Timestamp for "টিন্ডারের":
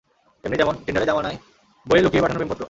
0.85-1.09